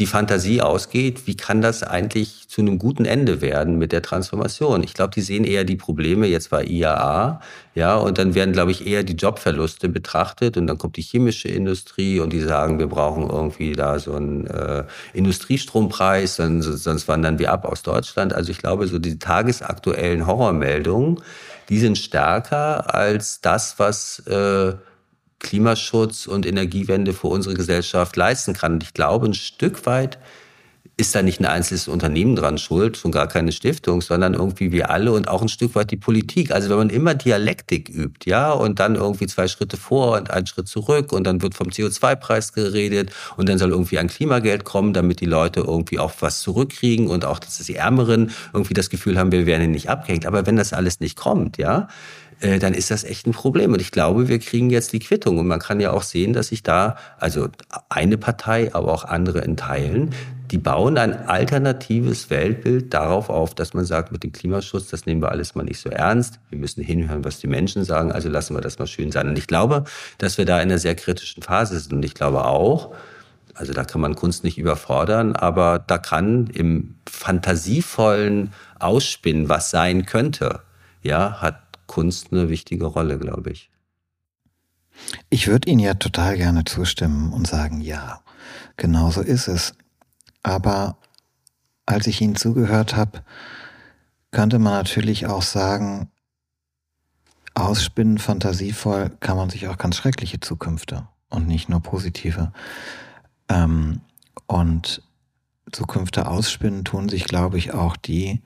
[0.00, 4.82] die Fantasie ausgeht, wie kann das eigentlich zu einem guten Ende werden mit der Transformation?
[4.82, 7.40] Ich glaube, die sehen eher die Probleme, jetzt war IAA,
[7.76, 11.48] ja, und dann werden, glaube ich, eher die Jobverluste betrachtet und dann kommt die chemische
[11.48, 17.38] Industrie und die sagen, wir brauchen irgendwie da so einen äh, Industriestrompreis, dann, sonst wandern
[17.38, 18.32] wir ab aus Deutschland.
[18.32, 21.20] Also ich glaube, so die tagesaktuellen Horrormeldungen,
[21.68, 24.74] die sind stärker als das, was äh,
[25.44, 28.74] Klimaschutz und Energiewende für unsere Gesellschaft leisten kann.
[28.74, 30.18] Und ich glaube, ein Stück weit
[30.96, 34.90] ist da nicht ein einzelnes Unternehmen dran schuld, schon gar keine Stiftung, sondern irgendwie wir
[34.90, 36.52] alle und auch ein Stück weit die Politik.
[36.52, 40.46] Also wenn man immer Dialektik übt, ja, und dann irgendwie zwei Schritte vor und einen
[40.46, 44.92] Schritt zurück und dann wird vom CO2-Preis geredet und dann soll irgendwie ein Klimageld kommen,
[44.92, 49.18] damit die Leute irgendwie auch was zurückkriegen und auch, dass die Ärmeren irgendwie das Gefühl
[49.18, 50.26] haben, wir werden nicht abgehängt.
[50.26, 51.88] Aber wenn das alles nicht kommt, ja,
[52.44, 53.72] äh, dann ist das echt ein Problem.
[53.72, 55.38] Und ich glaube, wir kriegen jetzt die Quittung.
[55.38, 57.48] Und man kann ja auch sehen, dass sich da, also
[57.88, 60.10] eine Partei, aber auch andere in Teilen,
[60.50, 65.22] die bauen ein alternatives Weltbild darauf auf, dass man sagt, mit dem Klimaschutz, das nehmen
[65.22, 66.38] wir alles mal nicht so ernst.
[66.50, 69.26] Wir müssen hinhören, was die Menschen sagen, also lassen wir das mal schön sein.
[69.26, 69.84] Und ich glaube,
[70.18, 71.94] dass wir da in einer sehr kritischen Phase sind.
[71.94, 72.94] Und ich glaube auch,
[73.54, 80.04] also da kann man Kunst nicht überfordern, aber da kann im fantasievollen Ausspinnen, was sein
[80.04, 80.60] könnte,
[81.02, 83.70] ja, hat Kunst eine wichtige Rolle, glaube ich.
[85.30, 88.20] Ich würde Ihnen ja total gerne zustimmen und sagen, ja,
[88.76, 89.74] genau so ist es.
[90.42, 90.98] Aber
[91.86, 93.24] als ich Ihnen zugehört habe,
[94.30, 96.10] könnte man natürlich auch sagen,
[97.54, 102.52] ausspinnen, fantasievoll, kann man sich auch ganz schreckliche Zukünfte und nicht nur positive.
[103.48, 104.00] Ähm,
[104.46, 105.02] und
[105.70, 108.42] Zukünfte ausspinnen tun sich, glaube ich, auch die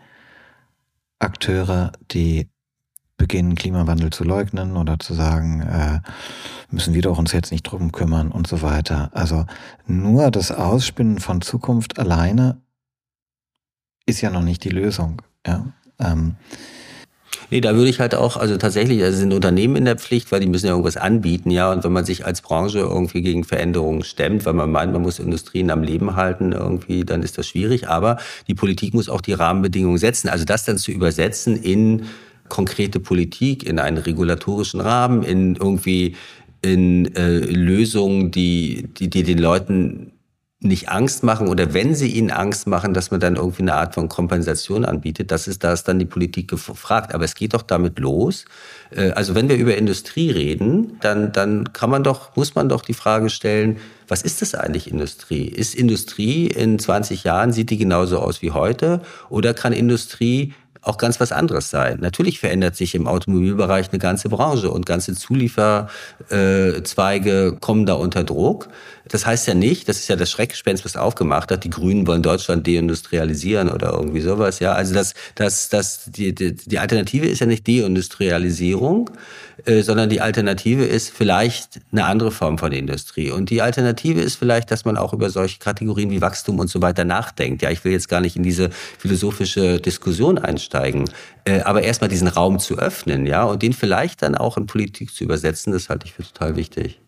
[1.19, 2.49] Akteure, die
[3.19, 6.01] beginnen, Klimawandel zu leugnen oder zu sagen, äh,
[6.71, 9.11] müssen wir doch uns jetzt nicht drum kümmern und so weiter.
[9.13, 9.45] Also
[9.87, 12.63] nur das Ausspinnen von Zukunft alleine
[14.07, 15.21] ist ja noch nicht die Lösung.
[15.47, 15.67] Ja?
[15.99, 16.37] Ähm,
[17.51, 20.41] Nee, da würde ich halt auch, also tatsächlich, also sind Unternehmen in der Pflicht, weil
[20.41, 21.73] die müssen ja irgendwas anbieten, ja.
[21.73, 25.19] Und wenn man sich als Branche irgendwie gegen Veränderungen stemmt, weil man meint, man muss
[25.19, 27.89] Industrien am Leben halten, irgendwie, dann ist das schwierig.
[27.89, 30.29] Aber die Politik muss auch die Rahmenbedingungen setzen.
[30.29, 32.07] Also das dann zu übersetzen in
[32.49, 36.17] konkrete Politik, in einen regulatorischen Rahmen, in irgendwie
[36.63, 40.13] in äh, Lösungen, die, die, die den Leuten
[40.61, 43.95] nicht Angst machen oder wenn sie ihnen Angst machen, dass man dann irgendwie eine Art
[43.95, 47.15] von Kompensation anbietet, das ist, da ist dann die Politik gefragt.
[47.15, 48.45] Aber es geht doch damit los.
[48.91, 52.83] Äh, also wenn wir über Industrie reden, dann, dann kann man doch, muss man doch
[52.83, 53.77] die Frage stellen,
[54.09, 55.47] was ist das eigentlich Industrie?
[55.47, 59.03] Ist Industrie in 20 Jahren, sieht die genauso aus wie heute?
[59.29, 60.55] Oder kann Industrie
[60.89, 61.99] auch ganz was anderes sein.
[62.01, 68.69] Natürlich verändert sich im Automobilbereich eine ganze Branche und ganze Zulieferzweige kommen da unter Druck.
[69.09, 72.23] Das heißt ja nicht, das ist ja das Schreckgespenst, was aufgemacht hat, die Grünen wollen
[72.23, 74.61] Deutschland deindustrialisieren oder irgendwie sowas.
[74.61, 79.11] Ja, also das, das, das, die, die, Alternative ist ja nicht Deindustrialisierung,
[79.65, 83.31] äh, sondern die Alternative ist vielleicht eine andere Form von Industrie.
[83.31, 86.83] Und die Alternative ist vielleicht, dass man auch über solche Kategorien wie Wachstum und so
[86.83, 87.63] weiter nachdenkt.
[87.63, 92.29] Ja, ich will jetzt gar nicht in diese philosophische Diskussion einsteigen, äh, aber erstmal diesen
[92.29, 96.07] Raum zu öffnen, ja, und den vielleicht dann auch in Politik zu übersetzen, das halte
[96.07, 97.01] ich für total wichtig.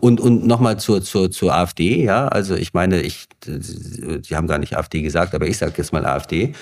[0.00, 4.58] Und, und nochmal zur, zur, zur AfD, ja, also ich meine, ich, Sie haben gar
[4.58, 6.54] nicht AfD gesagt, aber ich sage jetzt mal AfD.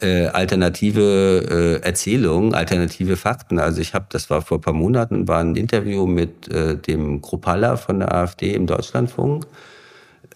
[0.00, 3.60] Äh, alternative äh, Erzählungen, alternative Fakten.
[3.60, 7.22] Also ich habe, das war vor ein paar Monaten, war ein Interview mit äh, dem
[7.22, 9.46] Kropalla von der AfD im Deutschlandfunk.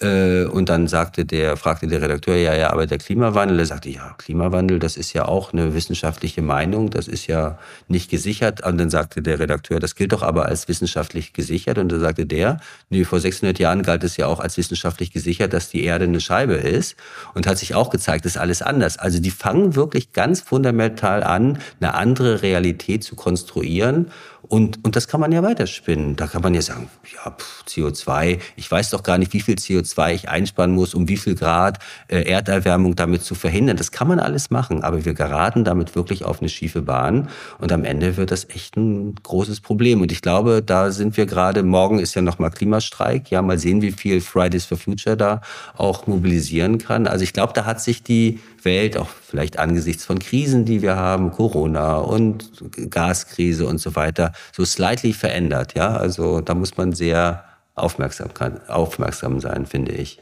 [0.00, 3.90] Äh, und dann sagte der, fragte der Redakteur, ja, ja, aber der Klimawandel, er sagte,
[3.90, 8.64] ja, Klimawandel, das ist ja auch eine wissenschaftliche Meinung, das ist ja nicht gesichert.
[8.66, 11.78] Und dann sagte der Redakteur, das gilt doch aber als wissenschaftlich gesichert.
[11.78, 12.58] Und dann sagte der,
[12.90, 16.20] nee, vor 600 Jahren galt es ja auch als wissenschaftlich gesichert, dass die Erde eine
[16.20, 16.96] Scheibe ist.
[17.34, 18.98] Und hat sich auch gezeigt, ist alles anders.
[18.98, 24.10] Also die fangen wirklich ganz fundamental an, eine andere Realität zu konstruieren.
[24.48, 26.16] Und, und das kann man ja weiterspinnen.
[26.16, 29.54] Da kann man ja sagen, ja, pff, CO2, ich weiß doch gar nicht, wie viel
[29.54, 31.78] CO2 ich einsparen muss, um wie viel Grad
[32.08, 33.76] äh, Erderwärmung damit zu verhindern.
[33.76, 37.28] Das kann man alles machen, aber wir geraten damit wirklich auf eine schiefe Bahn.
[37.58, 40.02] Und am Ende wird das echt ein großes Problem.
[40.02, 43.30] Und ich glaube, da sind wir gerade, morgen ist ja nochmal Klimastreik.
[43.30, 45.40] Ja, mal sehen, wie viel Fridays for Future da
[45.76, 47.06] auch mobilisieren kann.
[47.06, 50.96] Also ich glaube, da hat sich die Welt, auch vielleicht angesichts von Krisen, die wir
[50.96, 52.50] haben, Corona und
[52.90, 55.74] Gaskrise und so weiter, so slightly verändert.
[55.74, 58.30] Ja, also da muss man sehr aufmerksam,
[58.68, 60.20] aufmerksam sein, finde ich.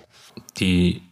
[0.58, 1.02] Die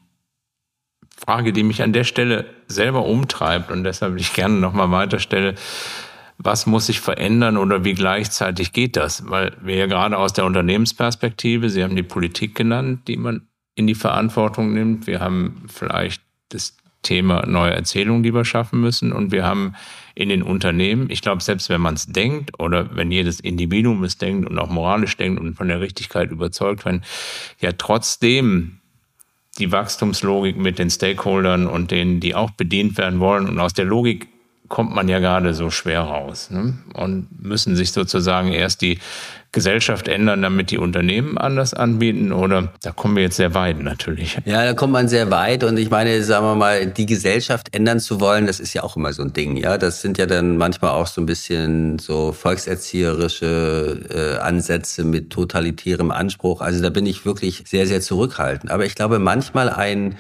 [1.17, 5.55] Frage, die mich an der Stelle selber umtreibt und deshalb ich gerne nochmal weiterstelle,
[6.39, 9.29] was muss sich verändern oder wie gleichzeitig geht das?
[9.29, 13.87] Weil wir ja gerade aus der Unternehmensperspektive, Sie haben die Politik genannt, die man in
[13.87, 15.07] die Verantwortung nimmt.
[15.07, 19.13] Wir haben vielleicht das Thema neue Erzählungen, die wir schaffen müssen.
[19.13, 19.75] Und wir haben
[20.15, 24.19] in den Unternehmen, ich glaube, selbst wenn man es denkt oder wenn jedes Individuum es
[24.19, 27.03] denkt und auch moralisch denkt und von der Richtigkeit überzeugt, wenn
[27.61, 28.81] ja trotzdem
[29.59, 33.85] die Wachstumslogik mit den Stakeholdern und denen, die auch bedient werden wollen und aus der
[33.85, 34.29] Logik
[34.71, 36.75] kommt man ja gerade so schwer raus ne?
[36.95, 39.01] und müssen sich sozusagen erst die
[39.53, 42.33] Gesellschaft ändern, damit die Unternehmen anders anbieten?
[42.33, 44.39] Oder da kommen wir jetzt sehr weit natürlich.
[44.45, 45.65] Ja, da kommt man sehr weit.
[45.65, 48.97] Und ich meine, sagen wir mal, die Gesellschaft ändern zu wollen, das ist ja auch
[48.97, 49.57] immer so ein Ding.
[49.57, 55.31] Ja, das sind ja dann manchmal auch so ein bisschen so volkserzieherische äh, Ansätze mit
[55.31, 56.61] totalitärem Anspruch.
[56.61, 58.71] Also da bin ich wirklich sehr, sehr zurückhaltend.
[58.71, 60.17] Aber ich glaube, manchmal ein,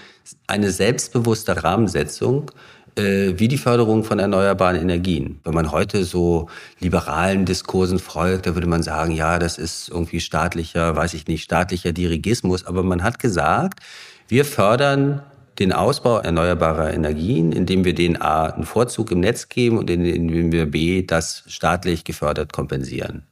[0.48, 2.50] eine selbstbewusste Rahmensetzung,
[2.96, 5.40] wie die Förderung von erneuerbaren Energien.
[5.44, 6.48] Wenn man heute so
[6.80, 11.42] liberalen Diskursen folgt, da würde man sagen, ja, das ist irgendwie staatlicher, weiß ich nicht,
[11.42, 12.66] staatlicher Dirigismus.
[12.66, 13.80] Aber man hat gesagt,
[14.28, 15.22] wir fördern
[15.58, 20.52] den Ausbau erneuerbarer Energien, indem wir den A einen Vorzug im Netz geben und indem
[20.52, 23.24] wir B das staatlich gefördert kompensieren.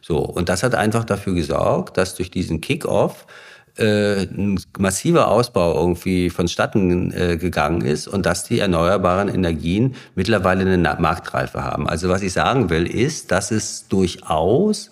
[0.00, 0.18] So.
[0.18, 3.26] Und das hat einfach dafür gesorgt, dass durch diesen Kick-off
[3.76, 10.62] äh, ein massiver Ausbau irgendwie vonstatten äh, gegangen ist und dass die erneuerbaren Energien mittlerweile
[10.62, 11.88] eine Marktreife haben.
[11.88, 14.90] Also was ich sagen will, ist, dass es durchaus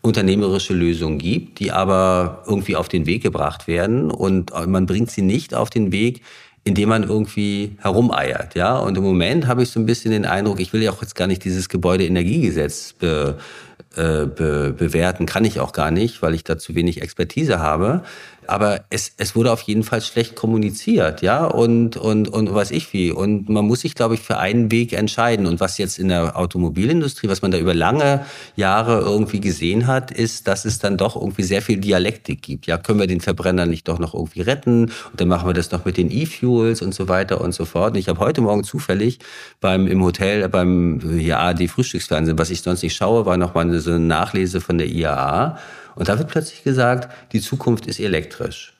[0.00, 5.22] unternehmerische Lösungen gibt, die aber irgendwie auf den Weg gebracht werden und man bringt sie
[5.22, 6.20] nicht auf den Weg,
[6.64, 8.78] indem man irgendwie herumeiert, ja.
[8.78, 11.14] Und im Moment habe ich so ein bisschen den Eindruck, ich will ja auch jetzt
[11.14, 13.38] gar nicht dieses Gebäudeenergiegesetz be,
[13.96, 18.02] äh, be, bewerten, kann ich auch gar nicht, weil ich da zu wenig Expertise habe.
[18.46, 22.92] Aber es, es wurde auf jeden Fall schlecht kommuniziert, ja, und, und, und weiß ich
[22.92, 23.10] wie.
[23.12, 25.46] Und man muss sich, glaube ich, für einen Weg entscheiden.
[25.46, 28.24] Und was jetzt in der Automobilindustrie, was man da über lange
[28.56, 32.66] Jahre irgendwie gesehen hat, ist, dass es dann doch irgendwie sehr viel Dialektik gibt.
[32.66, 34.84] Ja, können wir den Verbrenner nicht doch noch irgendwie retten?
[34.84, 37.94] Und dann machen wir das noch mit den E-Fuels und so weiter und so fort.
[37.94, 39.18] Und ich habe heute Morgen zufällig
[39.60, 43.62] beim, im Hotel, beim ja, ARD Frühstücksfernsehen, was ich sonst nicht schaue, war noch mal
[43.62, 45.58] eine so eine Nachlese von der IAA.
[45.94, 48.74] Und da wird plötzlich gesagt, die Zukunft ist elektrisch.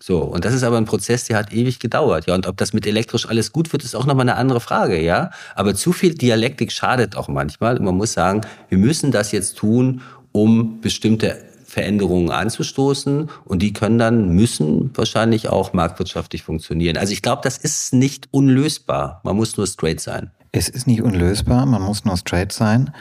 [0.00, 2.26] So, und das ist aber ein Prozess, der hat ewig gedauert.
[2.26, 5.00] Ja, und ob das mit elektrisch alles gut wird, ist auch nochmal eine andere Frage,
[5.00, 5.30] ja.
[5.54, 7.76] Aber zu viel Dialektik schadet auch manchmal.
[7.78, 13.28] Und man muss sagen, wir müssen das jetzt tun, um bestimmte Veränderungen anzustoßen.
[13.44, 16.96] Und die können dann, müssen wahrscheinlich auch marktwirtschaftlich funktionieren.
[16.96, 19.20] Also ich glaube, das ist nicht unlösbar.
[19.24, 20.30] Man muss nur straight sein.
[20.52, 22.94] Es ist nicht unlösbar, man muss nur straight sein.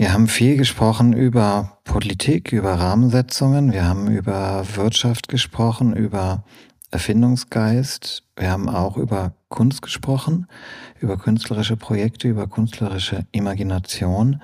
[0.00, 6.42] Wir haben viel gesprochen über Politik, über Rahmensetzungen, wir haben über Wirtschaft gesprochen, über
[6.90, 10.46] Erfindungsgeist, wir haben auch über Kunst gesprochen,
[11.00, 14.40] über künstlerische Projekte, über künstlerische Imagination.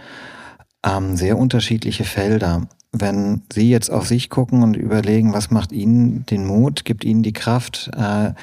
[0.85, 2.69] Ähm, sehr unterschiedliche Felder.
[2.93, 7.23] Wenn Sie jetzt auf sich gucken und überlegen, was macht Ihnen den Mut, gibt Ihnen
[7.23, 8.35] die Kraft, äh,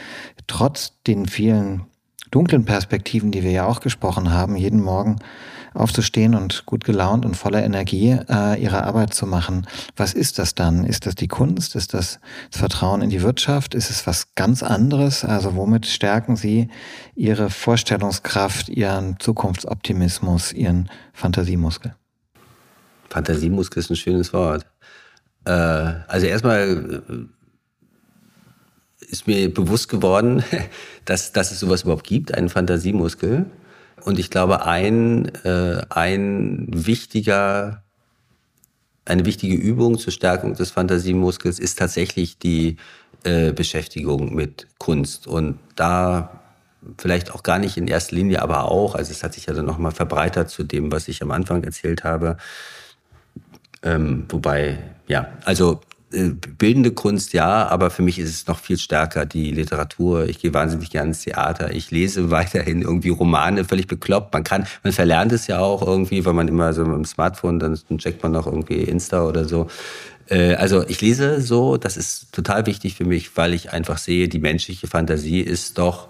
[0.47, 1.83] trotz den vielen
[2.31, 5.19] dunklen Perspektiven, die wir ja auch gesprochen haben, jeden Morgen
[5.73, 9.67] aufzustehen und gut gelaunt und voller Energie äh, ihre Arbeit zu machen.
[9.95, 10.85] Was ist das dann?
[10.85, 11.75] Ist das die Kunst?
[11.75, 13.75] Ist das das Vertrauen in die Wirtschaft?
[13.75, 15.23] Ist es was ganz anderes?
[15.25, 16.69] Also womit stärken Sie
[17.15, 21.95] Ihre Vorstellungskraft, Ihren Zukunftsoptimismus, Ihren Fantasiemuskel?
[23.09, 24.65] Fantasiemuskel ist ein schönes Wort.
[25.45, 27.25] Äh, also erstmal äh,
[29.11, 30.43] ist mir bewusst geworden,
[31.05, 33.45] dass, dass es sowas überhaupt gibt, einen Fantasiemuskel.
[34.03, 37.83] Und ich glaube, ein, äh, ein wichtiger,
[39.05, 42.77] eine wichtige Übung zur Stärkung des Fantasiemuskels ist tatsächlich die
[43.23, 45.27] äh, Beschäftigung mit Kunst.
[45.27, 46.41] Und da
[46.97, 49.65] vielleicht auch gar nicht in erster Linie, aber auch, also es hat sich ja dann
[49.65, 52.37] nochmal verbreitert zu dem, was ich am Anfang erzählt habe.
[53.83, 55.81] Ähm, wobei, ja, also
[56.13, 60.27] bildende Kunst ja, aber für mich ist es noch viel stärker die Literatur.
[60.27, 61.71] Ich gehe wahnsinnig gerne ins Theater.
[61.71, 64.33] Ich lese weiterhin irgendwie Romane, völlig bekloppt.
[64.33, 67.59] Man kann, man verlernt es ja auch irgendwie, weil man immer so mit dem Smartphone,
[67.59, 69.67] dann checkt man noch irgendwie Insta oder so.
[70.29, 74.27] Äh, also ich lese so, das ist total wichtig für mich, weil ich einfach sehe,
[74.27, 76.09] die menschliche Fantasie ist doch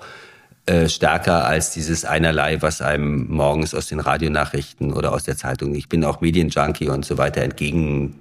[0.65, 5.75] äh, stärker als dieses einerlei, was einem morgens aus den Radionachrichten oder aus der Zeitung,
[5.75, 8.15] ich bin auch Medienjunkie und so weiter entgegen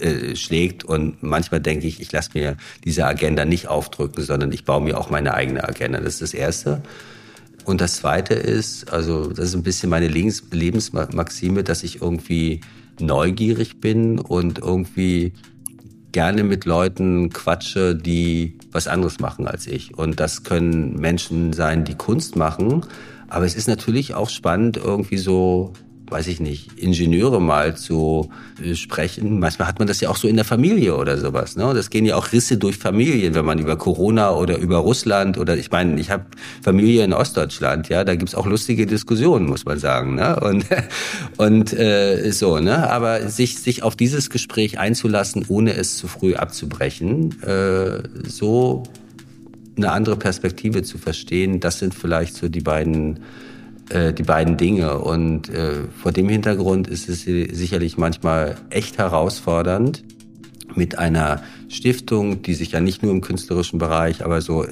[0.00, 0.84] äh, schlägt.
[0.84, 4.98] Und manchmal denke ich, ich lasse mir diese Agenda nicht aufdrücken, sondern ich baue mir
[4.98, 6.00] auch meine eigene Agenda.
[6.00, 6.82] Das ist das Erste.
[7.64, 12.60] Und das Zweite ist, also das ist ein bisschen meine Lebens Lebensmaxime, dass ich irgendwie
[12.98, 15.32] neugierig bin und irgendwie
[16.10, 19.96] gerne mit Leuten quatsche, die was anderes machen als ich.
[19.96, 22.84] Und das können Menschen sein, die Kunst machen.
[23.28, 25.72] Aber es ist natürlich auch spannend, irgendwie so
[26.12, 28.30] weiß ich nicht, Ingenieure mal zu
[28.62, 29.40] äh, sprechen.
[29.40, 31.56] Manchmal hat man das ja auch so in der Familie oder sowas.
[31.56, 31.72] Ne?
[31.74, 35.56] Das gehen ja auch Risse durch Familien, wenn man über Corona oder über Russland oder
[35.56, 36.26] ich meine, ich habe
[36.62, 40.14] Familie in Ostdeutschland, ja, da gibt's auch lustige Diskussionen, muss man sagen.
[40.14, 40.38] Ne?
[40.40, 40.66] Und,
[41.38, 42.90] und äh, so, ne?
[42.90, 48.82] Aber sich, sich auf dieses Gespräch einzulassen, ohne es zu früh abzubrechen, äh, so
[49.76, 53.20] eine andere Perspektive zu verstehen, das sind vielleicht so die beiden
[53.92, 54.98] äh, die beiden Dinge.
[54.98, 60.02] Und äh, vor dem Hintergrund ist es sicherlich manchmal echt herausfordernd,
[60.76, 64.66] mit einer Stiftung, die sich ja nicht nur im künstlerischen Bereich, aber so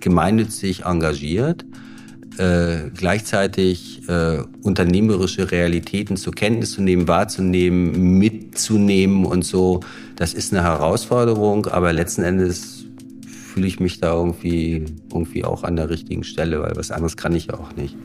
[0.00, 1.64] gemeinnützig engagiert,
[2.38, 9.80] äh, gleichzeitig äh, unternehmerische Realitäten zur Kenntnis zu nehmen, wahrzunehmen, mitzunehmen und so.
[10.16, 12.84] Das ist eine Herausforderung, aber letzten Endes
[13.26, 17.34] fühle ich mich da irgendwie, irgendwie auch an der richtigen Stelle, weil was anderes kann
[17.34, 17.96] ich auch nicht.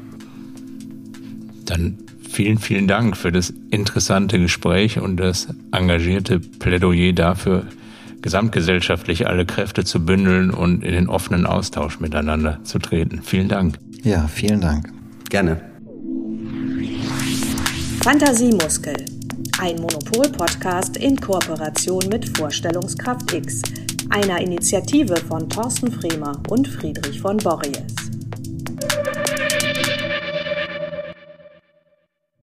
[1.66, 1.98] Dann
[2.30, 7.66] vielen, vielen Dank für das interessante Gespräch und das engagierte Plädoyer dafür,
[8.22, 13.22] gesamtgesellschaftlich alle Kräfte zu bündeln und in den offenen Austausch miteinander zu treten.
[13.24, 13.78] Vielen Dank.
[14.04, 14.92] Ja, vielen Dank.
[15.30, 15.62] Gerne.
[18.02, 18.96] Fantasiemuskel.
[19.60, 23.62] Ein Monopol-Podcast in Kooperation mit Vorstellungskraft X,
[24.10, 28.05] einer Initiative von Thorsten Fremer und Friedrich von Borries.